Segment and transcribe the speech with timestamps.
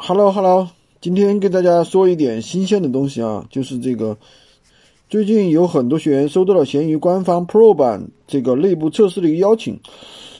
[0.00, 0.70] Hello Hello，
[1.00, 4.16] 今天跟大家说一点新鲜的东西啊，就是这个
[5.10, 9.80] 最近有很多学员收到了闲鱼官方 Pro 版这个内部测试的一个邀请。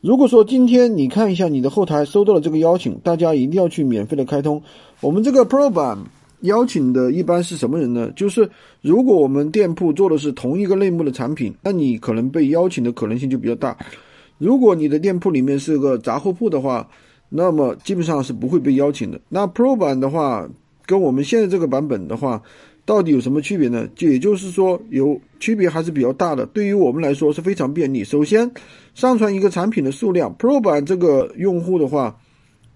[0.00, 4.60] 如果说今天你看一下你的后台收到了这个邀请，大家一定要去免费的开通。
[5.00, 5.98] 我们这个 Pro 版
[6.40, 8.10] 邀请的一般是什么人呢？
[8.16, 8.50] 就是
[8.82, 13.78] 如果我们店铺做的是同一个类目的产品，那你可能被邀请的可能性就比较大。
[14.36, 16.88] 如果你的店铺里面是个杂货铺的话，
[17.28, 19.20] 那么基本上是不会被邀请的。
[19.28, 20.48] 那 Pro 版的话，
[20.86, 22.42] 跟我们现在这个版本的话，
[22.84, 23.88] 到底有什么区别呢？
[23.94, 26.44] 就也就是说，有区别还是比较大的。
[26.46, 28.04] 对于我们来说是非常便利。
[28.04, 28.50] 首先，
[28.94, 32.16] 上传一个产品的数量，Pro 版这个用户的话，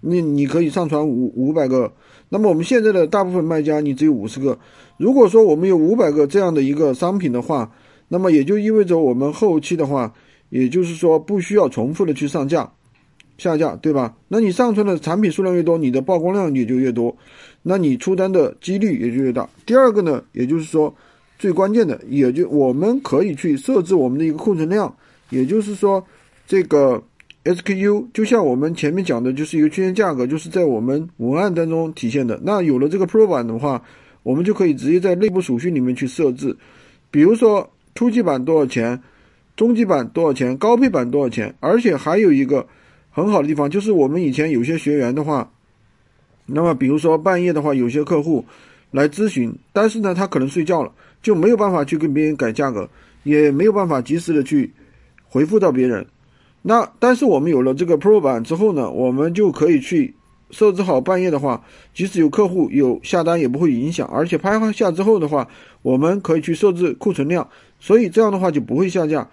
[0.01, 1.93] 你你可以上传五五百个。
[2.27, 4.57] 那么我们现在的大部分卖家，你只有五十个。
[4.97, 7.71] 如果说我们有五百个这样的一个商品的话，
[8.07, 10.13] 那么也就意味着我们后期的话，
[10.49, 12.71] 也就是说不需要重复的去上架。
[13.39, 14.13] 下架对吧？
[14.27, 17.17] 那你上传的产品数量越多，你的曝光量也就越多，
[17.63, 19.49] 那你出单的几率也就越大。
[19.65, 20.93] 第二个呢，也就是说
[21.39, 24.93] 最关键的，也就我们可以去设置我们的一个库存量，
[25.29, 26.05] 也就是说
[26.45, 27.01] 这个
[27.45, 32.37] SKU 就像我们前面讲的，就是一个区间价格，就是在我们文案当中体现的。
[32.43, 33.81] 那有了这个 Pro 版的话，
[34.21, 36.55] 我们就可以直接在内部属性里面去设置，
[37.09, 39.01] 比如说初级版多少钱，
[39.55, 42.67] 中级版多少钱，高配版多少钱，而且还有一个。
[43.11, 45.51] 很好的地方就是我们以前有些学员的话，
[46.45, 48.45] 那么比如说半夜的话，有些客户
[48.91, 52.89] 来咨询，但是呢他可能睡觉了，就没有办法去跟别人改价格，
[53.23, 54.71] 也没有办法及时的去
[55.27, 56.05] 回复到别人。
[56.61, 60.13] 那但是我们有了这个 Pro 版之后呢，我们就可以去
[60.51, 65.47] 设置好半夜的话，即使有客户有下单也不会影响，而且拍下之后的话，
[65.81, 67.47] 我们可以去设置库存量，
[67.79, 69.27] 所以这样的话就不会下架，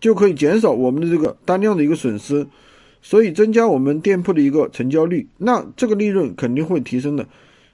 [0.00, 2.46] 就可以减少我们的这个单量的一个损失。
[3.02, 7.26] 所以增加我们店铺的一个成交率，那这个利润肯定会提升的。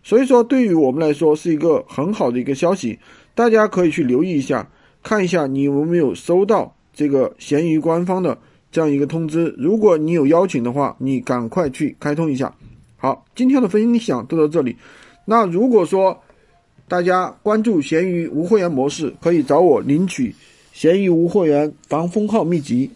[0.02, 2.98] 所以说，对于我们来说是一个很好的一个消息，
[3.34, 4.68] 大家可以去留意一下，
[5.02, 8.38] 看一下你有没有收到这个闲鱼官方的
[8.72, 9.54] 这样一个通知。
[9.58, 12.54] 如果你有邀请的话，你赶快去开通一下。
[12.96, 14.76] 好，今天的分享就到这里。
[15.26, 16.18] 那如果说
[16.88, 20.34] 大家关注闲鱼无货源模式，可以找我领取
[20.72, 22.90] 闲鱼无货源防封号秘籍。